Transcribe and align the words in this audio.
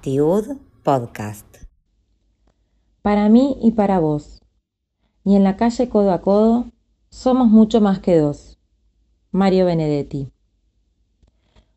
Tiud 0.00 0.58
Podcast. 0.82 1.46
Para 3.02 3.28
mí 3.28 3.56
y 3.62 3.72
para 3.72 4.00
vos. 4.00 4.42
Y 5.24 5.36
en 5.36 5.44
la 5.44 5.56
calle 5.56 5.88
codo 5.88 6.12
a 6.12 6.20
codo, 6.20 6.66
somos 7.10 7.48
mucho 7.48 7.80
más 7.80 8.00
que 8.00 8.18
dos. 8.18 8.58
Mario 9.30 9.66
Benedetti. 9.66 10.30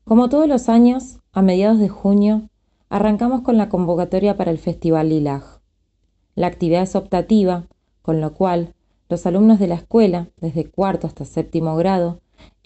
Como 0.04 0.30
todos 0.30 0.48
los 0.48 0.70
años, 0.70 1.20
a 1.34 1.42
mediados 1.42 1.80
de 1.80 1.90
junio, 1.90 2.50
arrancamos 2.90 3.42
con 3.42 3.58
la 3.58 3.70
convocatoria 3.70 4.38
para 4.38 4.52
el 4.52 4.58
Festival 4.58 5.10
Lilag. 5.10 5.44
La 6.36 6.48
actividad 6.48 6.84
es 6.84 6.96
optativa, 6.96 7.68
con 8.02 8.22
lo 8.22 8.34
cual 8.34 8.74
los 9.10 9.26
alumnos 9.26 9.60
de 9.60 9.68
la 9.68 9.76
escuela, 9.76 10.28
desde 10.38 10.70
cuarto 10.70 11.08
hasta 11.08 11.26
séptimo 11.26 11.76
grado, 11.76 12.20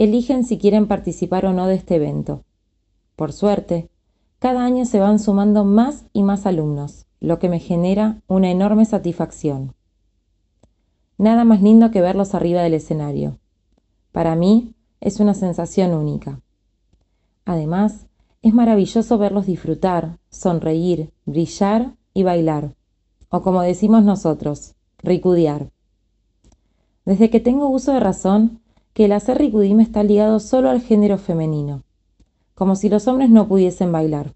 eligen 0.04 0.46
si 0.46 0.58
quieren 0.58 0.88
participar 0.88 1.46
o 1.46 1.54
no 1.54 1.68
de 1.68 1.76
este 1.76 1.96
evento. 1.96 2.44
Por 3.16 3.34
suerte, 3.34 3.90
cada 4.40 4.66
año 4.66 4.86
se 4.86 5.00
van 5.00 5.20
sumando 5.20 5.64
más 5.64 6.06
y 6.12 6.24
más 6.24 6.48
alumnos, 6.48 7.06
lo 7.20 7.38
que 7.38 7.50
me 7.50 7.60
genera 7.60 8.20
una 8.28 8.50
enorme 8.50 8.86
satisfacción. 8.86 9.76
Nada 11.20 11.44
más 11.44 11.62
lindo 11.62 11.92
que 11.92 12.02
verlos 12.02 12.34
arriba 12.34 12.64
del 12.64 12.74
escenario. 12.74 13.38
Para 14.12 14.36
mí 14.36 14.74
es 15.02 15.20
una 15.20 15.36
sensación 15.36 15.94
única. 15.94 16.42
Además, 17.46 18.08
es 18.42 18.56
maravilloso 18.56 19.20
verlos 19.20 19.46
disfrutar, 19.46 20.18
sonreír, 20.32 21.14
brillar 21.28 21.94
y 22.16 22.24
bailar, 22.24 22.74
o 23.30 23.44
como 23.44 23.62
decimos 23.62 24.04
nosotros, 24.04 24.74
ricudiar. 24.98 25.70
Desde 27.06 27.30
que 27.30 27.40
tengo 27.40 27.70
uso 27.70 27.94
de 27.94 28.00
razón, 28.00 28.61
que 28.94 29.06
el 29.06 29.12
hacer 29.12 29.38
ricudime 29.38 29.84
está 29.84 30.04
ligado 30.04 30.40
solo 30.40 30.70
al 30.70 30.82
género 30.82 31.18
femenino 31.18 31.84
como 32.62 32.76
si 32.76 32.90
los 32.90 33.08
hombres 33.08 33.32
no 33.32 33.48
pudiesen 33.48 33.92
bailar. 33.92 34.36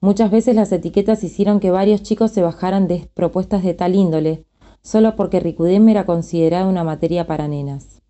Muchas 0.00 0.30
veces 0.30 0.54
las 0.54 0.72
etiquetas 0.72 1.22
hicieron 1.22 1.60
que 1.60 1.70
varios 1.70 2.02
chicos 2.02 2.30
se 2.30 2.40
bajaran 2.40 2.88
de 2.88 3.06
propuestas 3.12 3.62
de 3.62 3.74
tal 3.74 3.94
índole, 3.94 4.46
solo 4.80 5.14
porque 5.14 5.38
Ricudem 5.38 5.86
era 5.90 6.06
considerada 6.06 6.66
una 6.66 6.84
materia 6.84 7.26
para 7.26 7.46
nenas. 7.46 8.00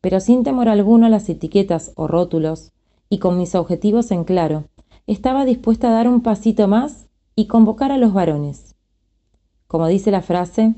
Pero 0.00 0.18
sin 0.18 0.44
temor 0.44 0.70
alguno 0.70 1.04
a 1.04 1.08
las 1.10 1.28
etiquetas 1.28 1.92
o 1.94 2.06
rótulos, 2.06 2.72
y 3.10 3.18
con 3.18 3.36
mis 3.36 3.54
objetivos 3.54 4.10
en 4.10 4.24
claro, 4.24 4.64
estaba 5.06 5.44
dispuesta 5.44 5.88
a 5.88 5.92
dar 5.92 6.08
un 6.08 6.22
pasito 6.22 6.66
más 6.68 7.08
y 7.36 7.48
convocar 7.48 7.92
a 7.92 7.98
los 7.98 8.14
varones. 8.14 8.76
Como 9.66 9.88
dice 9.88 10.10
la 10.10 10.22
frase, 10.22 10.72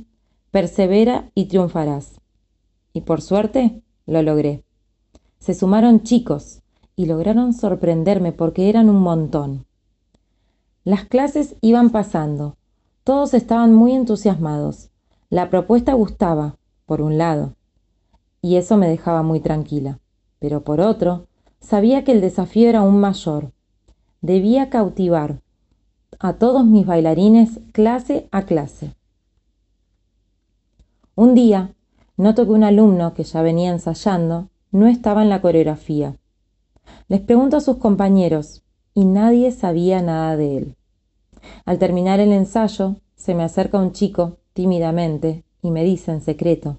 persevera 0.51 1.31
y 1.37 1.45
triunfarás. 1.45 2.21
Y 2.95 3.03
por 3.03 3.21
suerte, 3.21 3.83
lo 4.07 4.23
logré. 4.23 4.65
Se 5.39 5.53
sumaron 5.53 6.05
chicos, 6.05 6.63
y 6.97 7.07
lograron 7.07 7.53
sorprenderme 7.53 8.33
porque 8.33 8.69
eran 8.69 8.89
un 8.89 9.01
montón. 9.01 9.67
Las 10.85 11.05
clases 11.05 11.57
iban 11.61 11.91
pasando, 11.91 12.57
todos 13.05 13.35
estaban 13.35 13.75
muy 13.75 13.93
entusiasmados. 13.93 14.91
La 15.31 15.51
propuesta 15.51 15.95
gustaba, 15.95 16.57
por 16.87 17.01
un 17.01 17.19
lado, 17.19 17.57
y 18.41 18.57
eso 18.57 18.77
me 18.77 18.89
dejaba 18.89 19.23
muy 19.23 19.41
tranquila. 19.41 19.99
Pero 20.39 20.63
por 20.63 20.81
otro, 20.81 21.27
sabía 21.61 22.05
que 22.05 22.13
el 22.13 22.21
desafío 22.21 22.69
era 22.69 22.81
aún 22.81 23.01
mayor. 23.01 23.53
Debía 24.21 24.71
cautivar 24.71 25.41
a 26.19 26.35
todos 26.35 26.65
mis 26.65 26.87
bailarines 26.87 27.61
clase 27.73 28.29
a 28.31 28.43
clase. 28.43 28.95
Un 31.17 31.35
día, 31.35 31.74
noto 32.17 32.45
que 32.45 32.53
un 32.53 32.65
alumno 32.65 33.15
que 33.15 33.25
ya 33.25 33.43
venía 33.43 33.71
ensayando 33.71 34.49
no 34.71 34.87
estaba 34.87 35.23
en 35.23 35.29
la 35.29 35.41
coreografía 35.41 36.17
les 37.09 37.21
pregunto 37.21 37.57
a 37.57 37.61
sus 37.61 37.77
compañeros 37.77 38.63
y 38.95 39.05
nadie 39.05 39.51
sabía 39.53 40.03
nada 40.03 40.37
de 40.37 40.57
él. 40.57 40.77
Al 41.65 41.79
terminar 41.79 42.21
el 42.21 42.33
ensayo, 42.33 42.97
se 43.17 43.35
me 43.35 43.43
acerca 43.43 43.79
un 43.79 43.93
chico, 43.93 44.39
tímidamente, 44.53 45.45
y 45.63 45.71
me 45.71 45.85
dice 45.85 46.13
en 46.13 46.21
secreto 46.21 46.79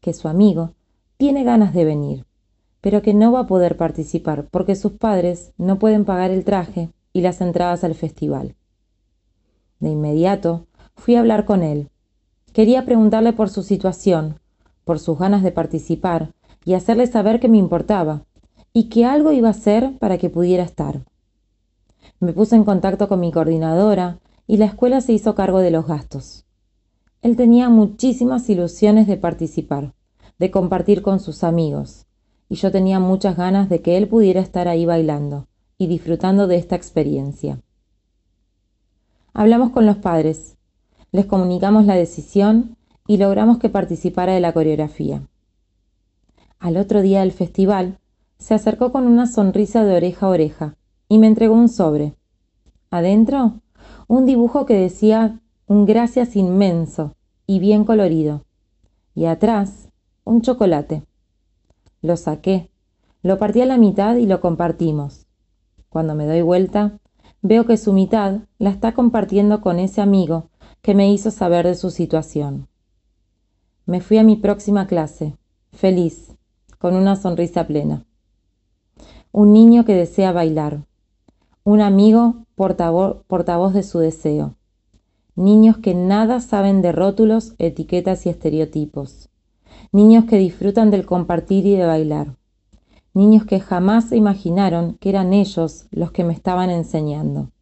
que 0.00 0.12
su 0.12 0.28
amigo 0.28 0.72
tiene 1.16 1.44
ganas 1.44 1.74
de 1.74 1.84
venir, 1.84 2.26
pero 2.80 3.02
que 3.02 3.14
no 3.14 3.32
va 3.32 3.40
a 3.40 3.46
poder 3.46 3.76
participar 3.76 4.46
porque 4.50 4.76
sus 4.76 4.92
padres 4.92 5.52
no 5.56 5.78
pueden 5.78 6.04
pagar 6.04 6.30
el 6.30 6.44
traje 6.44 6.90
y 7.12 7.22
las 7.22 7.40
entradas 7.40 7.82
al 7.82 7.94
festival. 7.94 8.54
De 9.80 9.90
inmediato 9.90 10.66
fui 10.94 11.16
a 11.16 11.20
hablar 11.20 11.44
con 11.44 11.62
él. 11.62 11.90
Quería 12.52 12.84
preguntarle 12.84 13.32
por 13.32 13.48
su 13.48 13.62
situación, 13.62 14.38
por 14.86 15.00
sus 15.00 15.18
ganas 15.18 15.42
de 15.42 15.50
participar 15.50 16.32
y 16.64 16.74
hacerle 16.74 17.08
saber 17.08 17.40
que 17.40 17.48
me 17.48 17.58
importaba, 17.58 18.24
y 18.72 18.84
que 18.88 19.04
algo 19.04 19.32
iba 19.32 19.48
a 19.48 19.50
hacer 19.50 19.98
para 19.98 20.16
que 20.16 20.30
pudiera 20.30 20.62
estar. 20.62 21.04
Me 22.20 22.32
puse 22.32 22.54
en 22.54 22.62
contacto 22.62 23.08
con 23.08 23.18
mi 23.18 23.32
coordinadora 23.32 24.20
y 24.46 24.58
la 24.58 24.66
escuela 24.66 25.00
se 25.00 25.12
hizo 25.12 25.34
cargo 25.34 25.58
de 25.58 25.72
los 25.72 25.88
gastos. 25.88 26.46
Él 27.20 27.34
tenía 27.34 27.68
muchísimas 27.68 28.48
ilusiones 28.48 29.08
de 29.08 29.16
participar, 29.16 29.92
de 30.38 30.52
compartir 30.52 31.02
con 31.02 31.18
sus 31.18 31.42
amigos, 31.42 32.06
y 32.48 32.54
yo 32.54 32.70
tenía 32.70 33.00
muchas 33.00 33.36
ganas 33.36 33.68
de 33.68 33.82
que 33.82 33.96
él 33.96 34.06
pudiera 34.06 34.40
estar 34.40 34.68
ahí 34.68 34.86
bailando 34.86 35.48
y 35.78 35.88
disfrutando 35.88 36.46
de 36.46 36.58
esta 36.58 36.76
experiencia. 36.76 37.60
Hablamos 39.34 39.70
con 39.70 39.84
los 39.84 39.96
padres, 39.96 40.58
les 41.10 41.26
comunicamos 41.26 41.86
la 41.86 41.96
decisión 41.96 42.75
y 43.06 43.18
logramos 43.18 43.58
que 43.58 43.68
participara 43.68 44.32
de 44.32 44.40
la 44.40 44.52
coreografía. 44.52 45.22
Al 46.58 46.76
otro 46.76 47.02
día 47.02 47.20
del 47.20 47.32
festival, 47.32 47.98
se 48.38 48.54
acercó 48.54 48.92
con 48.92 49.06
una 49.06 49.26
sonrisa 49.26 49.84
de 49.84 49.96
oreja 49.96 50.26
a 50.26 50.30
oreja 50.30 50.76
y 51.08 51.18
me 51.18 51.26
entregó 51.26 51.54
un 51.54 51.68
sobre. 51.68 52.14
Adentro, 52.90 53.60
un 54.08 54.26
dibujo 54.26 54.66
que 54.66 54.74
decía 54.74 55.40
un 55.66 55.84
gracias 55.84 56.36
inmenso 56.36 57.14
y 57.46 57.58
bien 57.58 57.84
colorido. 57.84 58.44
Y 59.14 59.26
atrás, 59.26 59.88
un 60.24 60.42
chocolate. 60.42 61.04
Lo 62.02 62.16
saqué, 62.16 62.70
lo 63.22 63.38
partí 63.38 63.60
a 63.60 63.66
la 63.66 63.78
mitad 63.78 64.16
y 64.16 64.26
lo 64.26 64.40
compartimos. 64.40 65.26
Cuando 65.88 66.14
me 66.14 66.26
doy 66.26 66.42
vuelta, 66.42 66.98
veo 67.42 67.64
que 67.64 67.76
su 67.76 67.92
mitad 67.92 68.40
la 68.58 68.70
está 68.70 68.92
compartiendo 68.92 69.60
con 69.60 69.78
ese 69.78 70.00
amigo 70.00 70.50
que 70.82 70.94
me 70.94 71.10
hizo 71.12 71.30
saber 71.30 71.66
de 71.66 71.74
su 71.74 71.90
situación. 71.90 72.68
Me 73.86 74.00
fui 74.00 74.18
a 74.18 74.24
mi 74.24 74.34
próxima 74.34 74.88
clase, 74.88 75.36
feliz, 75.70 76.34
con 76.80 76.96
una 76.96 77.14
sonrisa 77.14 77.68
plena. 77.68 78.04
Un 79.30 79.52
niño 79.52 79.84
que 79.84 79.94
desea 79.94 80.32
bailar, 80.32 80.80
un 81.62 81.80
amigo 81.80 82.34
portavoz, 82.56 83.74
de 83.74 83.84
su 83.84 84.00
deseo, 84.00 84.56
niños 85.36 85.78
que 85.78 85.94
nada 85.94 86.40
saben 86.40 86.82
de 86.82 86.90
rótulos, 86.90 87.54
etiquetas 87.58 88.26
y 88.26 88.28
estereotipos, 88.28 89.28
niños 89.92 90.24
que 90.24 90.38
disfrutan 90.38 90.90
del 90.90 91.06
compartir 91.06 91.64
y 91.64 91.76
de 91.76 91.86
bailar, 91.86 92.34
niños 93.14 93.44
que 93.44 93.60
jamás 93.60 94.10
imaginaron 94.10 94.94
que 94.94 95.10
eran 95.10 95.32
ellos 95.32 95.86
los 95.92 96.10
que 96.10 96.24
me 96.24 96.32
estaban 96.32 96.70
enseñando. 96.70 97.52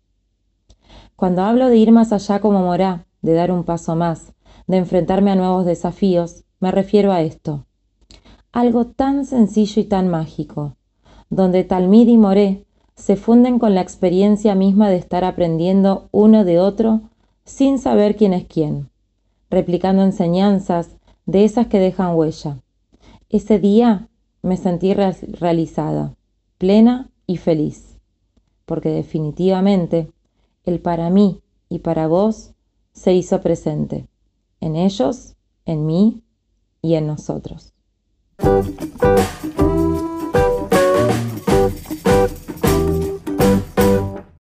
Cuando 1.16 1.42
hablo 1.42 1.68
de 1.68 1.76
ir 1.76 1.92
más 1.92 2.14
allá 2.14 2.40
como 2.40 2.62
Morá, 2.62 3.04
de 3.20 3.34
dar 3.34 3.52
un 3.52 3.64
paso 3.64 3.94
más, 3.94 4.33
de 4.66 4.78
enfrentarme 4.78 5.30
a 5.30 5.36
nuevos 5.36 5.66
desafíos, 5.66 6.44
me 6.60 6.70
refiero 6.70 7.12
a 7.12 7.22
esto. 7.22 7.66
Algo 8.52 8.86
tan 8.86 9.26
sencillo 9.26 9.82
y 9.82 9.84
tan 9.84 10.08
mágico, 10.08 10.76
donde 11.28 11.64
Talmid 11.64 12.08
y 12.08 12.16
Moré 12.16 12.64
se 12.94 13.16
funden 13.16 13.58
con 13.58 13.74
la 13.74 13.80
experiencia 13.80 14.54
misma 14.54 14.88
de 14.88 14.96
estar 14.96 15.24
aprendiendo 15.24 16.08
uno 16.12 16.44
de 16.44 16.60
otro 16.60 17.02
sin 17.44 17.78
saber 17.78 18.16
quién 18.16 18.32
es 18.32 18.44
quién, 18.44 18.90
replicando 19.50 20.02
enseñanzas 20.02 20.96
de 21.26 21.44
esas 21.44 21.66
que 21.66 21.80
dejan 21.80 22.14
huella. 22.14 22.58
Ese 23.28 23.58
día 23.58 24.08
me 24.42 24.56
sentí 24.56 24.94
realizada, 24.94 26.14
plena 26.58 27.10
y 27.26 27.38
feliz, 27.38 27.98
porque 28.64 28.90
definitivamente 28.90 30.10
el 30.64 30.80
para 30.80 31.10
mí 31.10 31.40
y 31.68 31.80
para 31.80 32.06
vos 32.06 32.52
se 32.92 33.12
hizo 33.12 33.40
presente, 33.40 34.06
en 34.64 34.76
ellos, 34.76 35.36
en 35.66 35.84
mí 35.84 36.22
y 36.80 36.94
en 36.94 37.06
nosotros. 37.06 37.74